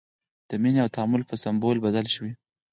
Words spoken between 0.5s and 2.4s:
مینې او تعامل په سمبول بدل شوی.